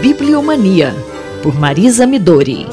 [0.00, 0.94] Bibliomania,
[1.42, 2.66] por Marisa Midori.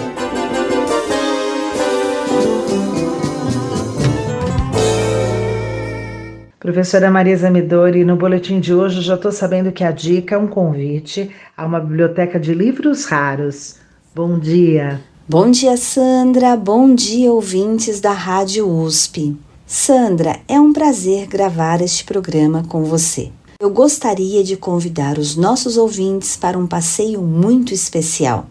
[6.57, 10.47] Professora Marisa Midori, no boletim de hoje já estou sabendo que a dica é um
[10.47, 13.75] convite a uma biblioteca de livros raros.
[14.15, 15.01] Bom dia.
[15.27, 16.55] Bom dia, Sandra.
[16.55, 19.35] Bom dia, ouvintes da Rádio USP.
[19.65, 23.31] Sandra, é um prazer gravar este programa com você.
[23.59, 28.45] Eu gostaria de convidar os nossos ouvintes para um passeio muito especial.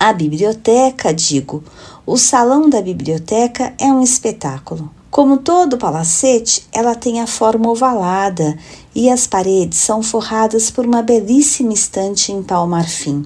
[0.06, 1.64] A biblioteca, digo,
[2.06, 4.92] o salão da biblioteca é um espetáculo.
[5.10, 8.60] Como todo palacete, ela tem a forma ovalada
[8.94, 13.24] e as paredes são forradas por uma belíssima estante em pau marfim.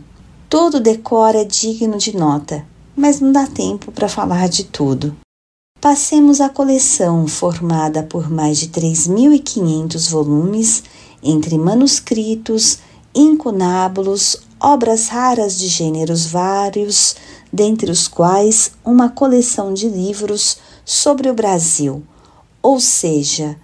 [0.47, 2.63] Todo o decor é digno de nota,
[2.95, 5.17] mas não dá tempo para falar de tudo.
[5.81, 10.83] Passemos a coleção formada por mais de 3.500 volumes,
[11.23, 12.77] entre manuscritos,
[13.15, 17.15] incunábulos, obras raras de gêneros vários,
[17.51, 22.03] dentre os quais uma coleção de livros sobre o Brasil,
[22.61, 23.55] ou seja,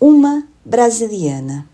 [0.00, 1.66] uma brasiliana.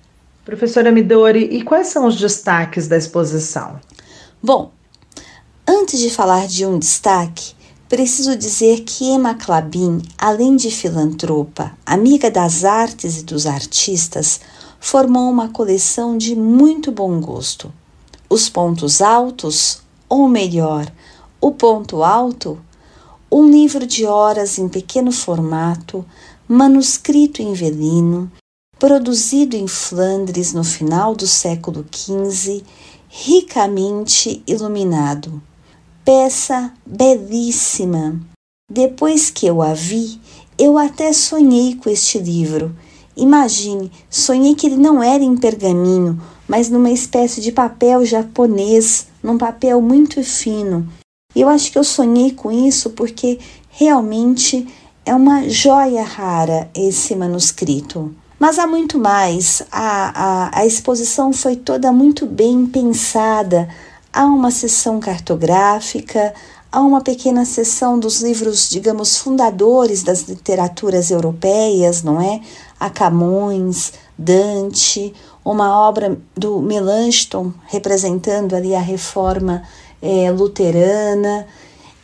[0.45, 3.81] Professora Midori, e quais são os destaques da exposição?
[4.43, 4.71] Bom,
[5.67, 7.55] antes de falar de um destaque,
[7.89, 14.41] preciso dizer que Emma Clabin, além de filantropa, amiga das artes e dos artistas,
[14.79, 17.73] formou uma coleção de muito bom gosto
[18.29, 20.91] os pontos altos, ou melhor,
[21.41, 22.59] o ponto alto,
[23.31, 26.05] um livro de horas em pequeno formato,
[26.49, 28.31] manuscrito em velino,
[28.79, 32.63] produzido em Flandres no final do século XV,
[33.09, 35.43] ricamente iluminado.
[36.05, 38.21] Peça belíssima.
[38.71, 40.21] Depois que eu a vi,
[40.59, 42.75] eu até sonhei com este livro.
[43.17, 49.39] Imagine, sonhei que ele não era em pergaminho, mas numa espécie de papel japonês, num
[49.39, 50.89] papel muito fino.
[51.35, 54.67] E eu acho que eu sonhei com isso porque realmente
[55.05, 58.15] é uma joia rara esse manuscrito.
[58.39, 59.63] Mas há muito mais.
[59.71, 63.69] A, a, a exposição foi toda muito bem pensada.
[64.13, 66.35] Há uma sessão cartográfica,
[66.71, 72.41] há uma pequena seção dos livros, digamos, fundadores das literaturas europeias, não é?
[72.79, 75.15] A Camões, Dante,
[75.51, 79.63] uma obra do Melanchthon representando ali a reforma
[80.03, 81.47] é, luterana.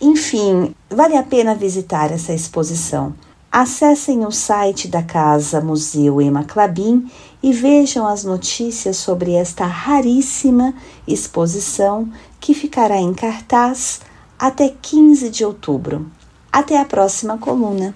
[0.00, 3.12] Enfim, vale a pena visitar essa exposição.
[3.50, 7.10] Acessem o site da Casa Museu Emma Clabin
[7.42, 10.72] e vejam as notícias sobre esta raríssima
[11.06, 12.09] exposição
[12.41, 14.00] que ficará em cartaz
[14.38, 16.06] até 15 de outubro.
[16.50, 17.95] Até a próxima coluna.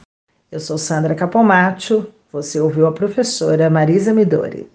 [0.51, 4.69] Eu sou Sandra Capomatto, você ouviu a professora Marisa Midori.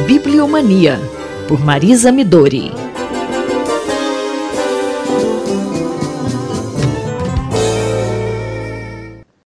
[0.00, 0.98] Bibliomania,
[1.48, 2.81] por Marisa Midori.